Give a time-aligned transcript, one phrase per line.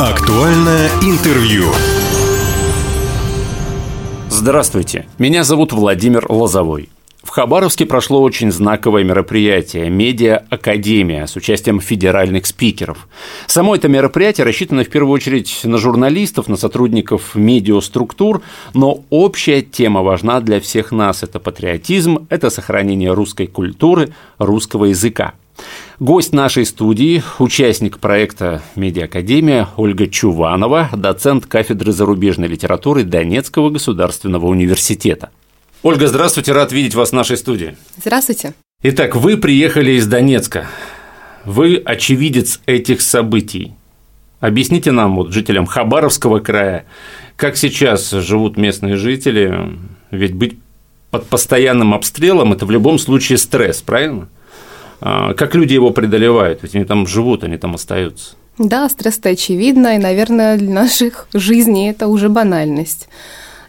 [0.00, 1.64] Актуальное интервью.
[4.30, 6.88] Здравствуйте, меня зовут Владимир Лозовой.
[7.22, 13.08] В Хабаровске прошло очень знаковое мероприятие– «Медиа-академия» с участием федеральных спикеров.
[13.46, 18.40] Само это мероприятие рассчитано в первую очередь на журналистов, на сотрудников медиаструктур,
[18.72, 25.34] но общая тема важна для всех нас– это патриотизм, это сохранение русской культуры, русского языка.
[26.00, 35.28] Гость нашей студии, участник проекта «Медиакадемия» Ольга Чуванова, доцент кафедры зарубежной литературы Донецкого государственного университета.
[35.82, 37.76] Ольга, здравствуйте, рад видеть вас в нашей студии.
[37.98, 38.54] Здравствуйте.
[38.82, 40.68] Итак, вы приехали из Донецка.
[41.44, 43.74] Вы очевидец этих событий.
[44.40, 46.86] Объясните нам, вот, жителям Хабаровского края,
[47.36, 49.76] как сейчас живут местные жители,
[50.10, 50.58] ведь быть
[51.10, 54.30] под постоянным обстрелом– это в любом случае стресс, правильно?
[55.00, 56.62] А, как люди его преодолевают?
[56.62, 58.34] Ведь они там живут, они там остаются.
[58.58, 63.08] Да, стресс-то очевидно, и, наверное, для наших жизней это уже банальность.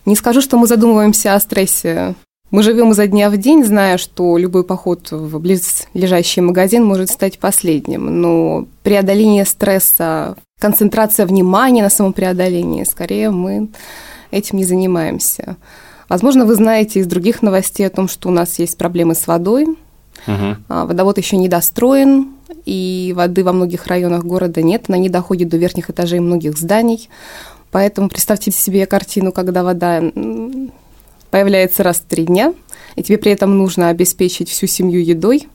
[0.06, 2.16] Не скажу, что мы задумываемся о стрессе.
[2.50, 7.40] Мы живем изо дня в день, зная, что любой поход в близлежащий магазин может стать
[7.40, 8.22] последним.
[8.22, 13.70] Но преодоление стресса, концентрация внимания на самопреодолении, скорее мы
[14.32, 15.56] этим не занимаемся.
[16.10, 19.68] Возможно, вы знаете из других новостей о том, что у нас есть проблемы с водой,
[20.28, 20.56] Угу.
[20.68, 22.30] Водовод еще не достроен,
[22.66, 27.10] и воды во многих районах города нет, она не доходит до верхних этажей многих зданий.
[27.72, 30.02] Поэтому представьте себе картину, когда вода
[31.32, 32.54] появляется раз в три дня,
[32.96, 35.48] и тебе при этом нужно обеспечить всю семью едой,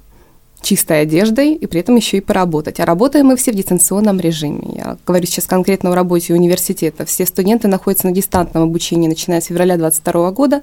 [0.63, 2.81] чистой одеждой и при этом еще и поработать.
[2.81, 4.69] А работаем мы все в дистанционном режиме.
[4.75, 7.05] Я говорю сейчас конкретно о работе университета.
[7.05, 10.63] Все студенты находятся на дистантном обучении, начиная с февраля 2022 года,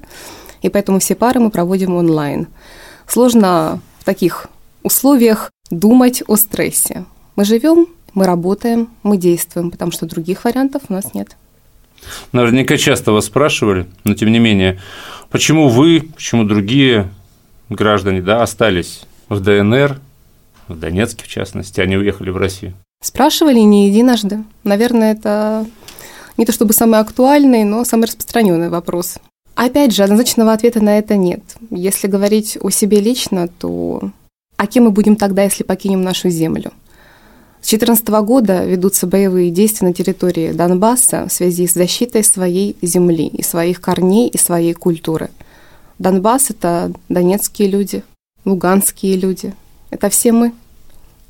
[0.61, 2.47] и поэтому все пары мы проводим онлайн.
[3.07, 4.47] Сложно в таких
[4.83, 7.05] условиях думать о стрессе.
[7.37, 11.37] Мы живем, мы работаем, мы действуем, потому что других вариантов у нас нет.
[12.33, 14.77] Наверняка часто вас спрашивали, но тем не менее,
[15.31, 17.09] почему вы, почему другие
[17.69, 20.01] граждане да, остались в ДНР,
[20.67, 22.73] в Донецке в частности, они уехали в Россию?
[23.01, 24.43] Спрашивали не единожды.
[24.65, 25.65] Наверное, это
[26.35, 29.17] не то чтобы самый актуальный, но самый распространенный вопрос.
[29.55, 31.41] Опять же, однозначного ответа на это нет.
[31.69, 34.11] Если говорить о себе лично, то
[34.57, 36.71] а кем мы будем тогда, если покинем нашу землю?
[37.61, 43.27] С 2014 года ведутся боевые действия на территории Донбасса в связи с защитой своей земли
[43.27, 45.29] и своих корней и своей культуры.
[45.99, 48.03] Донбасс– это донецкие люди,
[48.43, 49.53] луганские люди.
[49.91, 50.53] Это все мы.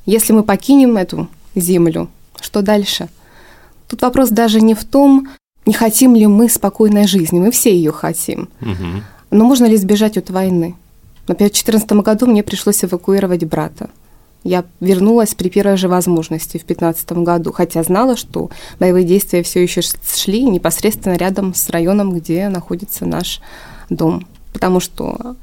[0.06, 2.08] Если мы покинем эту землю,
[2.40, 3.08] что дальше?
[3.88, 5.28] Тут вопрос даже не в том,
[5.66, 7.38] не хотим ли мы спокойной жизни?
[7.38, 8.48] Мы все ее хотим.
[8.60, 9.02] Угу.
[9.30, 10.76] Но можно ли избежать от войны?
[11.26, 13.90] Например, в 2014 году мне пришлось эвакуировать брата.
[14.42, 19.62] Я вернулась при первой же возможности в 2015 году, хотя знала, что боевые действия все
[19.62, 23.40] еще шли непосредственно рядом с районом, где находится наш
[23.88, 24.26] дом.
[24.52, 25.36] Потому что,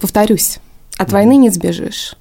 [0.00, 0.60] повторюсь,
[0.96, 2.14] от войны не сбежишь.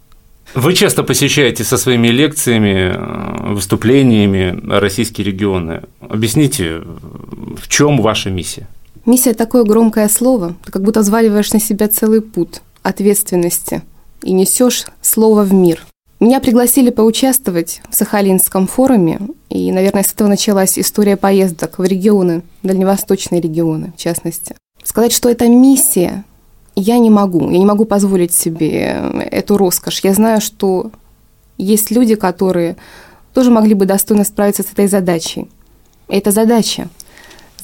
[0.53, 5.81] Вы часто посещаете со своими лекциями, э, выступлениями российские регионы.
[6.01, 8.67] Объясните, в чем ваша миссия?
[9.05, 13.81] Миссия– такое громкое слово, ты как будто взваливаешь на себя целый путь ответственности
[14.21, 15.81] и несешь слово в мир.
[16.19, 22.43] Меня пригласили поучаствовать в Сахалинском форуме, и, наверное, с этого началась история поездок в регионы,
[22.61, 24.55] дальневосточные регионы, в частности.
[24.83, 26.23] Сказать, что это миссия,
[26.75, 27.49] я не могу.
[27.49, 30.01] Я не могу позволить себе эту роскошь.
[30.03, 30.91] Я знаю, что
[31.57, 32.77] есть люди, которые
[33.33, 35.49] тоже могли бы достойно справиться с этой задачей.
[36.09, 36.89] И это задача.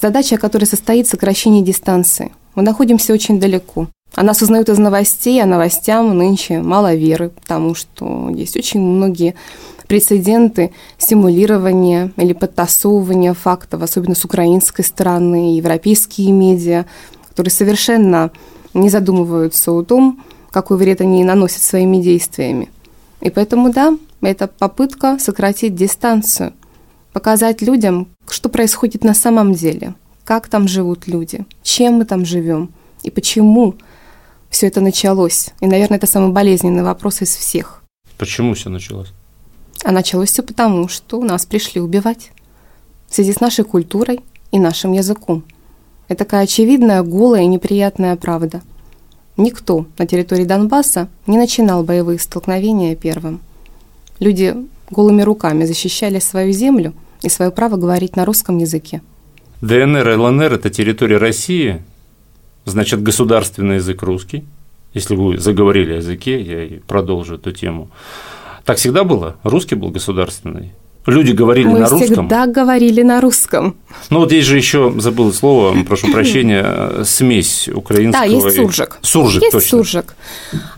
[0.01, 2.31] Задача, которая состоит в сокращении дистанции.
[2.55, 3.87] Мы находимся очень далеко.
[4.15, 9.35] А нас узнают из новостей, а новостям нынче мало веры, потому что есть очень многие
[9.87, 16.85] прецеденты симулирования или подтасовывания фактов, особенно с украинской стороны, европейские медиа,
[17.29, 18.31] которые совершенно
[18.73, 22.69] не задумываются о том, какой вред они наносят своими действиями.
[23.21, 26.53] И поэтому, да, это попытка сократить дистанцию,
[27.13, 32.69] показать людям, что происходит на самом деле, как там живут люди, чем мы там живем
[33.03, 33.75] и почему
[34.49, 35.49] все это началось.
[35.61, 37.83] И, наверное, это самый болезненный вопрос из всех.
[38.17, 39.09] Почему все началось?
[39.83, 42.31] А началось все потому, что нас пришли убивать
[43.07, 44.21] в связи с нашей культурой
[44.51, 45.43] и нашим языком.
[46.09, 48.61] Это такая очевидная, голая и неприятная правда.
[49.37, 53.39] Никто на территории Донбасса не начинал боевые столкновения первым.
[54.19, 54.55] Люди
[54.89, 59.01] голыми руками защищали свою землю и свое право говорить на русском языке.
[59.61, 61.81] ДНР и ЛНР– это территория России,
[62.65, 64.45] значит, государственный язык русский.
[64.93, 67.89] Если вы заговорили о языке, я продолжу эту тему.
[68.65, 69.35] Так всегда было?
[69.43, 70.73] Русский был государственный?
[71.09, 72.05] Люди говорили Мы на русском?
[72.27, 73.75] всегда говорили на русском.
[74.09, 78.25] Ну вот здесь же еще забыл слово, прошу прощения, смесь украинского.
[78.25, 78.97] Да, есть и- суржик.
[79.01, 79.69] Суржик, есть точно.
[79.69, 80.15] суржик.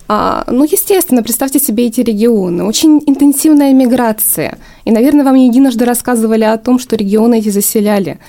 [0.07, 2.63] А, ну, естественно, представьте себе эти регионы.
[2.65, 4.57] Очень интенсивная миграция.
[4.85, 8.19] И, наверное, вам не единожды рассказывали о том, что регионы эти заселяли.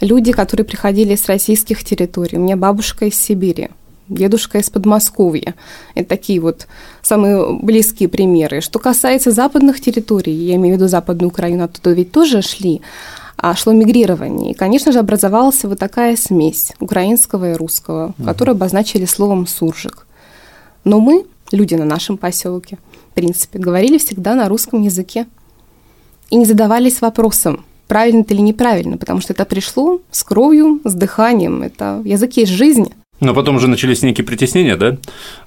[0.00, 2.38] Люди, которые приходили с российских территорий.
[2.38, 3.68] У меня бабушка из Сибири,
[4.08, 5.54] дедушка из Подмосковья.
[5.94, 6.66] Это такие вот
[7.02, 8.60] самые близкие примеры.
[8.60, 12.80] Что касается западных территорий, я имею в виду Западную Украину, оттуда ведь тоже шли,
[13.36, 14.52] а шло мигрирование.
[14.52, 20.06] И, конечно же, образовалась вот такая смесь украинского и русского, которую обозначили словом «суржик».
[20.84, 22.78] Но мы, люди на нашем поселке,
[23.10, 25.26] в принципе, говорили всегда на русском языке.
[26.30, 30.94] И не задавались вопросом, правильно это или неправильно, потому что это пришло с кровью, с
[30.94, 31.62] дыханием.
[31.62, 32.92] Это язык есть жизнь.
[33.20, 34.96] Но потом уже начались некие притеснения, да,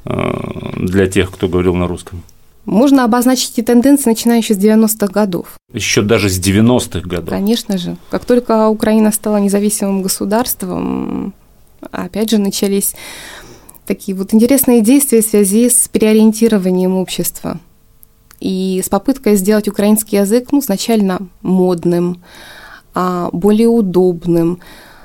[0.06, 2.24] э, для тех, кто говорил на русском.
[2.66, 5.56] Можно обозначить эти тенденции, начиная еще с 90-х годов.
[5.74, 7.30] Еще даже с 90-х годов.
[7.30, 7.98] Конечно же.
[8.10, 11.34] Как только Украина стала независимым государством,
[11.92, 12.94] опять же начались
[13.86, 17.60] такие вот интересные действия в связи с переориентированием общества
[18.40, 22.22] и с попыткой сделать украинский язык ну, изначально модным,
[22.94, 24.60] а, более удобным.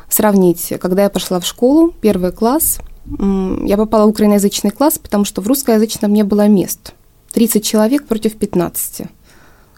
[0.09, 5.41] Сравнить, когда я пошла в школу, первый класс, я попала в украиноязычный класс, потому что
[5.41, 6.95] в русскоязычном не было мест.
[7.33, 9.09] 30 человек против 15.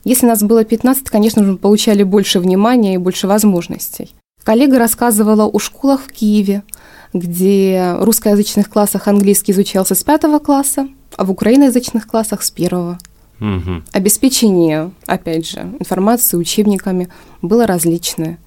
[0.05, 4.15] Если нас было 15, конечно же, мы получали больше внимания и больше возможностей.
[4.45, 6.63] Коллега рассказывала о школах в Киеве,
[7.13, 12.99] где в русскоязычных классах английский изучался с пятого класса, а в украиноязычных классах с первого.
[13.41, 13.85] Мгм.
[13.93, 17.09] Обеспечение, опять же, информацией, учебниками
[17.43, 18.39] было различное.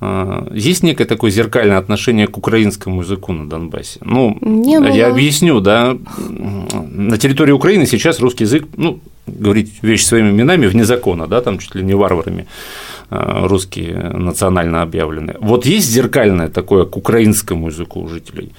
[0.00, 3.98] А, Есть некое такое зеркальное отношение к украинскому языку на Донбассе.
[4.02, 4.88] Ну, Не было.
[4.88, 5.96] я объясню, да.
[6.28, 11.58] На территории Украины сейчас русский язык, ну, говорить вещи своими именами вне закона, да, там
[11.58, 12.46] чуть ли не варварами
[13.10, 15.34] а, русские национально объявлены.
[15.40, 18.52] Вот есть зеркальное такое к украинскому языку у жителей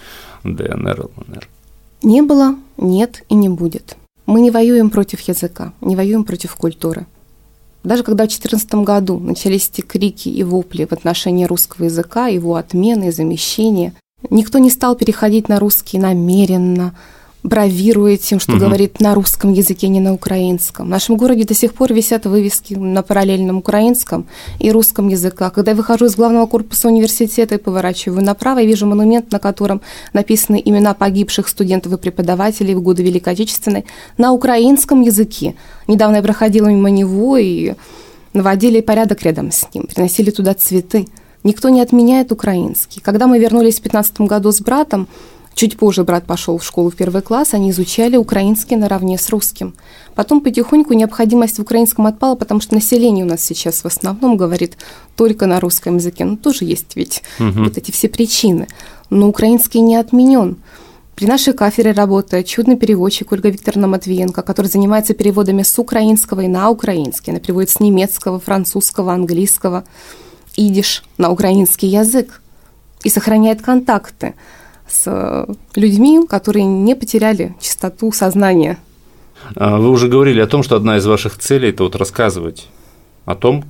[0.43, 1.47] ДНР, ЛНР?
[2.03, 3.97] Не было, нет и не будет.
[4.25, 7.05] Мы не воюем против языка, не воюем против культуры.
[7.83, 12.55] Даже когда в 2014 году начались эти крики и вопли в отношении русского языка, его
[12.55, 13.93] отмены и замещения,
[14.29, 16.95] никто не стал переходить на русский намеренно,
[17.43, 18.59] бравируя тем, что Мгм.
[18.59, 20.87] говорит на русском языке, не на украинском.
[20.87, 24.25] В нашем городе до сих пор висят вывески на параллельном украинском
[24.59, 25.53] и русском языках.
[25.53, 29.81] Когда я выхожу из главного корпуса университета и поворачиваю направо, я вижу монумент, на котором
[30.11, 33.85] написаны имена погибших студентов и преподавателей в годы Великой Отечественной
[34.17, 35.55] на украинском языке.
[35.87, 37.73] Недавно я проходила мимо него и
[38.33, 41.07] наводили порядок рядом с ним, приносили туда цветы.
[41.45, 43.01] Никто не отменяет украинский.
[43.01, 45.07] Когда мы вернулись в 2015 году с братом,
[45.59, 49.75] чуть позже брат пошел в школу в первый класс, они изучали украинский наравне с русским.
[50.15, 54.77] Потом потихоньку необходимость в украинском отпала, потому что население у нас сейчас в основном говорит
[55.17, 56.23] только на русском языке.
[56.23, 58.69] Ну, тоже есть ведь вот эти все причины.
[59.09, 60.55] Но украинский не отменен.
[61.15, 66.47] При нашей кафедре работает чудный переводчик Ольга Викторовна Матвиенко, который занимается переводами с украинского и
[66.47, 67.31] на украинский.
[67.31, 69.83] Она переводит с немецкого, французского, английского,
[70.55, 72.41] идиш на украинский язык
[73.03, 74.35] и сохраняет контакты
[74.89, 78.77] с э, людьми, которые не потеряли чистоту сознания.
[79.55, 82.67] А, Вы уже говорили о том, что одна из ваших целей– это вот рассказывать
[83.25, 83.65] о том,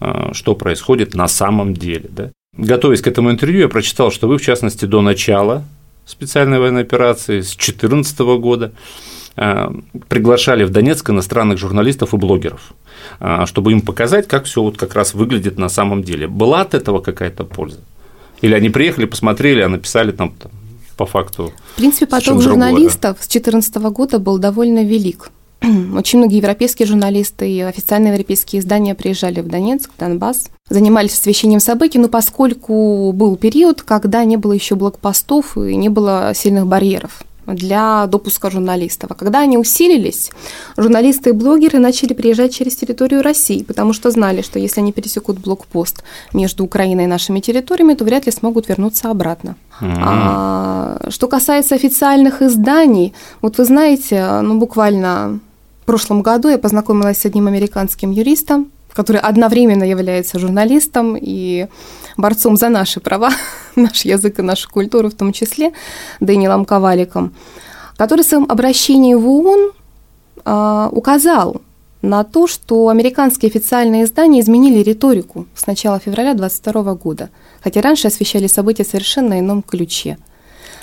[0.00, 2.08] а, что происходит на самом деле.
[2.10, 2.30] Да?
[2.56, 5.64] Готовясь к этому интервью, я прочитал, что вы, в частности, до начала
[6.04, 8.72] специальной военной операции с 2014 года
[9.36, 9.72] а,
[10.08, 12.74] приглашали в Донецк иностранных журналистов и блогеров,
[13.46, 16.26] чтобы им показать, как все вот как раз выглядит на самом деле.
[16.26, 17.80] Была от этого какая-то польза?
[18.42, 20.34] Или они приехали, посмотрели, а написали там,
[20.96, 25.30] по факту В принципе, поток журналистов с 2014 года был довольно велик.
[25.62, 31.60] Очень многие европейские журналисты и официальные европейские издания приезжали в Донецк, в Донбасс, занимались освещением
[31.60, 37.22] событий, но поскольку был период, когда не было еще блокпостов и не было сильных барьеров
[37.54, 39.10] для допуска журналистов.
[39.10, 40.30] А когда они усилились,
[40.76, 45.38] журналисты и блогеры начали приезжать через территорию России, потому что знали, что если они пересекут
[45.38, 49.56] блокпост между Украиной и нашими территориями, то вряд ли смогут вернуться обратно.
[49.80, 55.40] А, что касается официальных изданий, вот вы знаете, ну буквально
[55.82, 61.66] в прошлом году я познакомилась с одним американским юристом, который одновременно является журналистом и
[62.16, 63.30] борцом за наши права,
[63.76, 65.72] наш язык и нашу культуру в том числе,
[66.20, 67.34] Дэниелом Коваликом,
[67.96, 69.72] который в своем обращении в ООН
[70.44, 71.60] а, указал
[72.02, 77.30] на то, что американские официальные издания изменили риторику с начала февраля 2022 года,
[77.62, 80.18] хотя раньше освещали события совершенно ином ключе.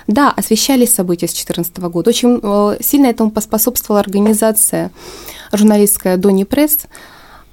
[0.07, 2.09] Да, освещались события с 2014 года.
[2.09, 4.91] Очень э, сильно этому поспособствовала организация
[5.51, 6.87] журналистская Дони Пресс,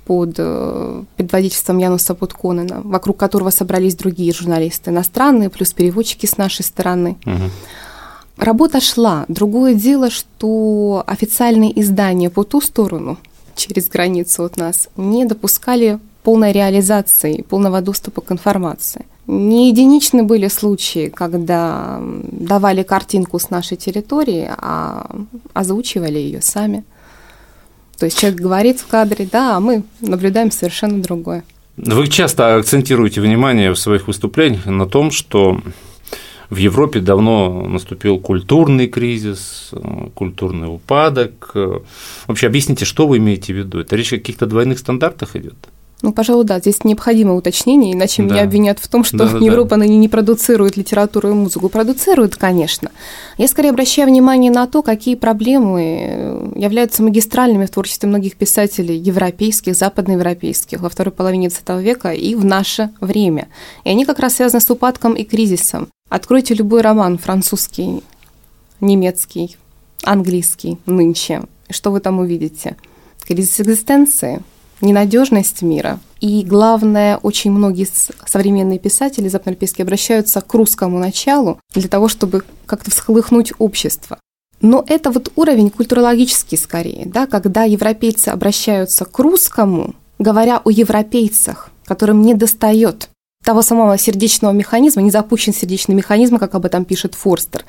[0.07, 6.65] под э, предводительством Януса Путконена, вокруг которого собрались другие журналисты иностранные, плюс переводчики с нашей
[6.65, 7.17] стороны.
[7.27, 7.51] Угу.
[8.39, 9.25] Работа шла.
[9.29, 13.19] Другое дело, что официальные издания по ту сторону,
[13.57, 19.07] через границу от нас, не допускали полной реализации, полного доступа к информации.
[19.27, 25.11] Не единичны были случаи, когда давали картинку с нашей территории, а
[25.53, 26.85] озвучивали ее сами.
[27.99, 31.45] То есть человек говорит в кадре, да, а мы наблюдаем совершенно другое.
[31.77, 35.61] Вы часто акцентируете внимание в своих выступлениях на том, что
[36.49, 39.73] в Европе давно наступил культурный кризис,
[40.15, 41.55] культурный упадок.
[42.27, 43.81] Вообще объясните, что вы имеете в виду?
[43.81, 45.57] Это речь о каких-то двойных стандартах идет?
[46.03, 48.29] Ну, пожалуй, да, здесь необходимо уточнение, иначе да.
[48.29, 49.87] меня обвинят в том, что да, Европа да.
[49.87, 51.71] не продуцирует литературу и музыку.
[51.71, 52.91] Продуцирует, конечно.
[53.39, 59.75] Я скорее обращаю внимание на то, какие проблемы являются магистральными в творчестве многих писателей европейских,
[59.75, 63.49] западноевропейских во второй половине XX века и в наше время.
[63.85, 65.89] И они как раз связаны с упадком и кризисом.
[66.11, 68.03] Откройте любой роман французский,
[68.81, 69.57] немецкий,
[70.05, 71.45] английский нынче.
[71.71, 72.77] Что вы там увидите?
[73.27, 74.43] Кризис экзистенции–
[74.87, 76.01] ненадежность мира.
[76.21, 77.87] И главное, очень многие
[78.27, 84.19] современные писатели западноевропейские обращаются к русскому началу для того, чтобы как-то всколыхнуть общество.
[84.63, 91.71] Но это вот уровень культурологический скорее, да, когда европейцы обращаются к русскому, говоря о европейцах,
[91.85, 93.11] которым не достает
[93.45, 97.65] того самого сердечного механизма, не запущен сердечный механизм, как об этом пишет Форстер.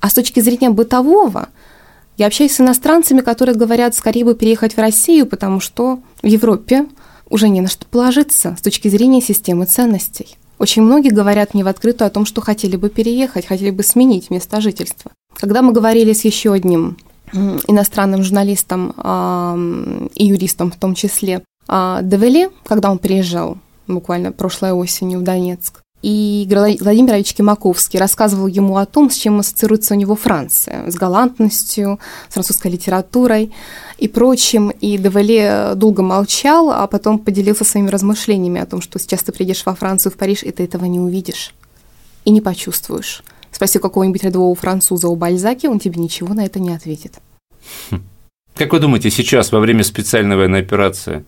[0.00, 1.48] А с точки зрения бытового,
[2.18, 6.86] я общаюсь с иностранцами, которые говорят, скорее бы переехать в Россию, потому что в Европе
[7.30, 10.36] уже не на что положиться с точки зрения системы ценностей.
[10.58, 14.30] Очень многие говорят мне в открытую о том, что хотели бы переехать, хотели бы сменить
[14.30, 15.12] место жительства.
[15.34, 16.96] Когда мы говорили с еще одним
[17.32, 18.90] иностранным журналистом
[20.14, 25.82] и юристом в том числе, а, Девели, когда он приезжал буквально прошлой осенью в Донецк,
[26.00, 26.46] и
[26.80, 31.98] Владимир Ильич Кимаковский рассказывал ему о том, с чем ассоциируется у него Франция, с галантностью,
[32.28, 33.52] с французской литературой
[33.98, 34.70] и прочим.
[34.70, 39.66] И Девале долго молчал, а потом поделился своими размышлениями о том, что сейчас ты приедешь
[39.66, 41.52] во Францию, в Париж, и ты этого не увидишь
[42.24, 43.24] и не почувствуешь.
[43.50, 47.14] Спроси какого-нибудь рядового француза о Бальзаке, он тебе ничего на это не ответит.
[47.90, 48.02] Хм.
[48.58, 51.24] Как вы думаете, сейчас во время специальной военной операции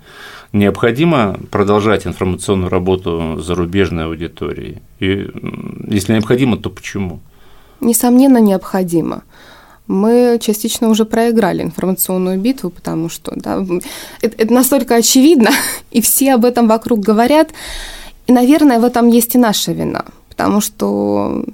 [0.52, 4.82] необходимо продолжать информационную работу зарубежной аудитории?
[4.98, 5.30] И
[5.86, 7.20] если необходимо, то почему?
[7.80, 9.22] Несомненно, необходимо.
[9.86, 13.64] Мы частично уже проиграли информационную битву, потому что да,
[14.20, 15.50] это, это настолько очевидно,
[15.92, 17.50] и все об этом вокруг говорят.
[18.26, 21.44] И, наверное, в этом есть и наша вина, потому что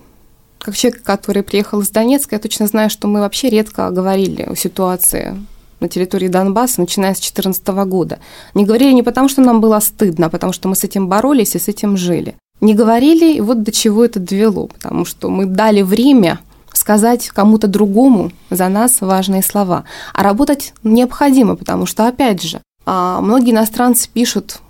[0.59, 4.57] как человек, который приехал из Донецка, я точно знаю, что мы вообще редко говорили о
[4.57, 5.37] ситуации
[5.81, 8.19] на территории Донбасса, начиная с 2014 года.
[8.55, 11.55] Не говорили не потому, что нам было стыдно, а потому что мы с этим боролись
[11.55, 12.37] и с этим жили.
[12.61, 16.41] Не говорили, и вот до чего это довело, потому что мы дали время
[16.73, 19.85] сказать кому-то другому за нас важные слова.
[20.15, 24.61] А работать необходимо, потому что, опять же, а, многие иностранцы пишут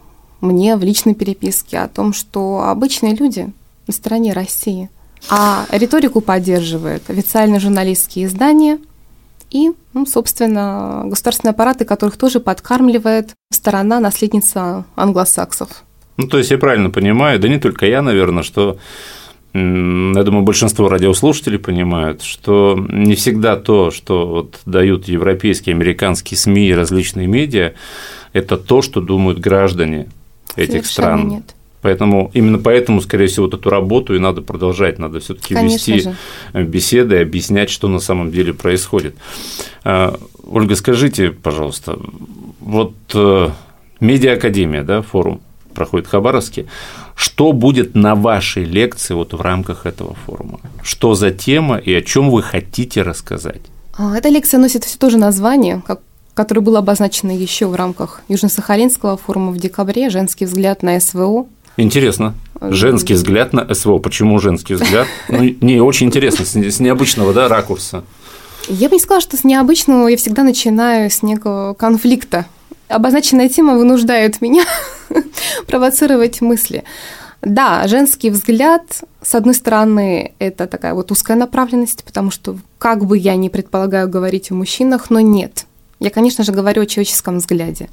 [0.41, 3.53] мне в личной переписке о том, что обычные люди
[3.87, 4.91] на стороне России.
[5.29, 8.79] А риторику поддерживают официальные журналистские издания–
[9.51, 15.85] и, ну, собственно, государственные аппараты, которых тоже подкармливает сторона наследница англосаксов.
[16.17, 18.79] Ну, то есть я правильно понимаю, да не только я, наверное, что
[19.55, 26.69] я думаю, большинство радиослушателей понимают, что не всегда то, что вот дают европейские, американские СМИ
[26.69, 27.73] и различные медиа,
[28.35, 30.09] это то, что думают граждане
[30.57, 31.29] этих Совершенно стран.
[31.29, 31.56] Нет.
[31.87, 36.17] Поэтому именно поэтому, скорее всего, вот эту работу и надо продолжать, надо все-таки вести же.
[36.53, 39.15] беседы, объяснять, что на самом деле происходит.
[39.85, 41.97] А, Ольга, скажите, пожалуйста,
[42.59, 43.51] вот э,
[44.01, 45.41] медиаакадемия, да, форум
[45.75, 46.67] проходит в Хабаровске.
[47.15, 50.59] Что будет на вашей лекции вот в рамках этого форума?
[50.83, 53.63] Что за тема и о чем вы хотите рассказать?
[53.97, 56.01] А, эта лекция носит все то же название, как
[56.37, 62.35] которое было обозначено еще в рамках Южно-Сахалинского форума в декабре «Женский взгляд на СВО», Интересно.
[62.61, 63.99] Женский взгляд на СВО.
[63.99, 65.07] Почему женский взгляд?
[65.29, 68.05] Ну, не очень интересно, с необычного да, ракурса.
[68.69, 72.47] Я бы не сказала, что с необычного я всегда начинаю с некого конфликта.
[72.89, 74.65] Обозначенная тема вынуждает меня
[75.67, 76.85] провоцировать мысли.
[77.43, 83.19] Да, женский взгляд, с одной стороны, это такая вот узкая направленность, потому что как бы
[83.19, 85.67] я ни предполагаю говорить о мужчинах, но нет.
[86.01, 87.89] Я, конечно же, говорю о человеческом взгляде.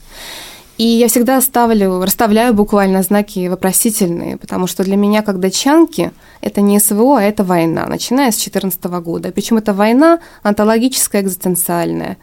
[0.83, 6.11] И я всегда ставлю, расставляю буквально знаки вопросительные, потому что для меня, как датчанки,
[6.41, 9.31] это не СВО, а это война, начиная с 2014 года.
[9.31, 12.17] Причем это война онтологическая, экзистенциальная.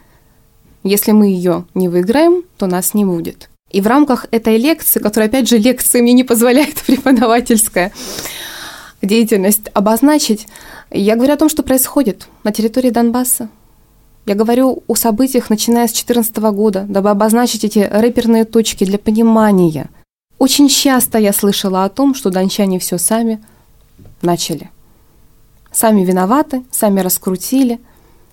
[0.83, 3.49] Если мы ее не выиграем, то нас не будет.
[3.71, 7.91] И в рамках этой лекции, которая, опять же, лекция мне не позволяет преподавательская
[9.01, 10.45] деятельность обозначить,
[10.91, 13.49] я говорю о том, что происходит на территории Донбасса.
[14.25, 19.89] Я говорю о событиях, начиная с 2014 года, дабы обозначить эти рэперные точки для понимания.
[20.37, 23.43] Очень часто я слышала о том, что дончане все сами
[24.21, 24.69] начали.
[25.71, 27.79] Сами виноваты, сами раскрутили–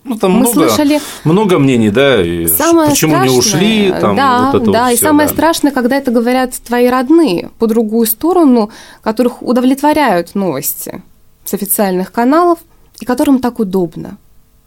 [0.08, 4.16] ну, там Мы много, слышали много мнений, да, и самое почему страшное, не ушли, там,
[4.16, 5.34] да, вот это да, вот и все, самое да.
[5.34, 8.70] страшное, когда это говорят твои родные по другую сторону,
[9.02, 11.02] которых удовлетворяют новости
[11.44, 12.58] с официальных каналов
[13.00, 14.16] и которым так удобно.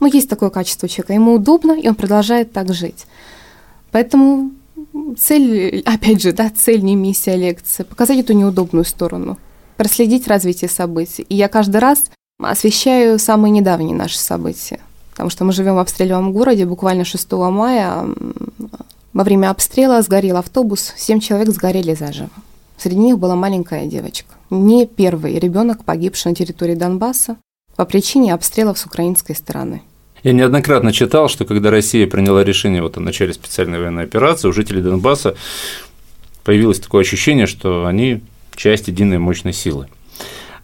[0.01, 3.05] Ну, есть такое качество человека, ему удобно, и он продолжает так жить.
[3.91, 4.51] Поэтому
[5.17, 9.38] цель, опять же, да, цель не миссия лекции, показать эту неудобную сторону,
[9.77, 11.25] проследить развитие событий.
[11.29, 12.03] И я каждый раз
[12.38, 14.81] освещаю самые недавние наши события
[15.22, 16.65] потому что мы живем в обстреливаемом городе.
[16.65, 18.08] Буквально 6 мая
[19.13, 22.31] во время обстрела сгорел автобус, семь человек сгорели заживо.
[22.77, 24.34] Среди них была маленькая девочка.
[24.50, 27.38] Не первый ребенок, погибший на территории Донбасса
[27.75, 29.84] по причине обстрелов с украинской стороны.
[30.24, 34.54] Я неоднократно читал, что когда Россия приняла решение вот о начале специальной военной операции, у
[34.54, 35.36] жителей Донбасса
[36.44, 38.22] появилось такое ощущение, что они
[38.56, 39.88] часть единой мощной силы.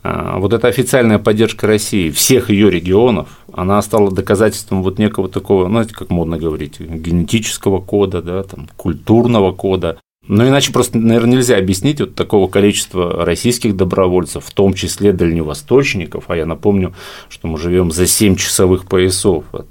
[0.04, 5.68] А, вот эта официальная поддержка России всех ее регионов, она стала доказательством вот некого такого,
[5.68, 10.00] знаете, как модно говорить, генетического кода, да, там, культурного кода.
[10.28, 16.26] Но иначе просто, наверное, нельзя объяснить вот такого количества российских добровольцев, в том числе дальневосточников,
[16.28, 16.94] а я напомню,
[17.30, 19.68] что мы живем за 7 часовых поясов от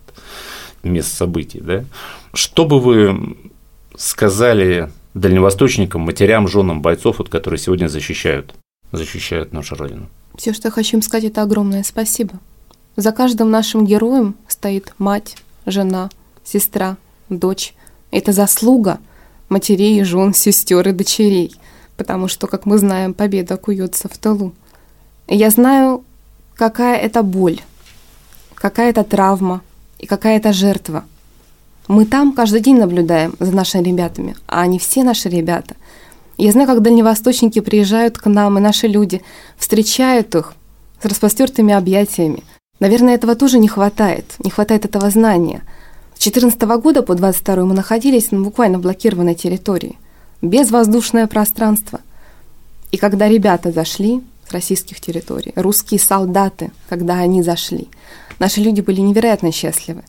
[0.82, 1.84] мест событий, да.
[2.32, 3.36] Что бы вы
[3.96, 8.54] сказали дальневосточникам, матерям, женам бойцов, вот, которые сегодня защищают,
[8.92, 10.08] защищают нашу Родину?
[10.36, 12.34] Все, что я хочу им сказать, это огромное спасибо.
[12.96, 15.36] За каждым нашим героем стоит мать,
[15.66, 16.08] жена,
[16.44, 16.96] сестра,
[17.28, 17.74] дочь.
[18.10, 18.98] Это заслуга
[19.48, 21.54] матерей, жен, сестер и дочерей,
[21.96, 24.52] потому что, как мы знаем, победа куется в тылу.
[25.28, 26.04] Я знаю,
[26.54, 27.60] какая это боль,
[28.54, 29.62] какая это травма
[29.98, 31.04] и какая это жертва.
[31.88, 35.76] Мы там каждый день наблюдаем за нашими ребятами, а они все наши ребята–
[36.38, 39.22] я знаю, как дальневосточники приезжают к нам, и наши люди
[39.56, 40.52] встречают их
[41.00, 42.42] с распростертыми объятиями.
[42.78, 45.62] Наверное, этого тоже не хватает, не хватает этого знания.
[46.16, 49.96] С 2014 года по 22 мы находились на буквально блокированной территории,
[50.42, 52.00] без воздушное пространство.
[52.90, 57.88] И когда ребята зашли с российских территорий, русские солдаты, когда они зашли,
[58.38, 60.02] наши люди были невероятно счастливы.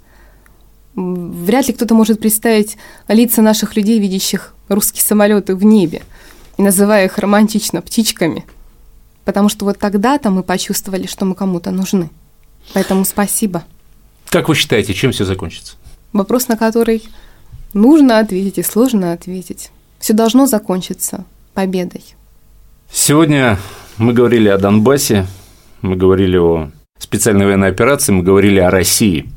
[0.96, 6.02] Вряд ли кто-то может представить лица наших людей, видящих русские самолеты в небе–
[6.58, 8.46] и называя их романтично птичками,
[9.26, 12.10] потому что вот тогда-то мы почувствовали, что мы кому-то нужны.
[12.74, 13.64] Поэтому спасибо.
[14.30, 15.76] Как вы считаете, чем все закончится?
[16.18, 17.04] Вопрос, на который
[17.76, 19.70] нужно ответить и сложно ответить.
[20.00, 22.04] Все должно закончиться победой.
[22.92, 23.60] Сегодня
[24.00, 25.28] мы говорили о Донбассе,
[25.84, 29.30] мы говорили о специальной военной операции, мы говорили о России.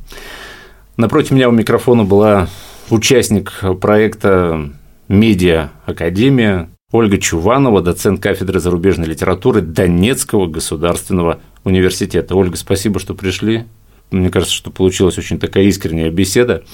[0.97, 2.49] Напротив меня у микрофона была
[2.89, 4.71] участник проекта
[5.09, 12.35] «Медиа Академия», Ольга Чуванова, доцент кафедры зарубежной литературы Донецкого государственного университета.
[12.35, 13.67] Ольга, спасибо, что пришли.
[14.11, 16.65] Мне кажется, что получилась очень такая искренняя беседа.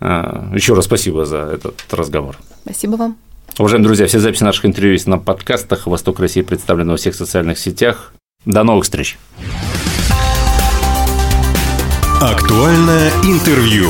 [0.00, 2.36] А, Еще раз спасибо за этот разговор.
[2.64, 3.16] Спасибо вам.
[3.58, 5.86] Уважаемые друзья, все записи наших интервью есть на подкастах.
[5.86, 8.12] «Восток России» представлены во всех социальных сетях.
[8.44, 9.16] До новых встреч.
[12.20, 13.88] Актуальное интервью.